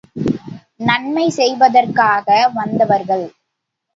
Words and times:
நன்மை 0.79 1.25
செய்வதற்காக 1.29 2.27
வந்தவர்கள். 2.53 3.25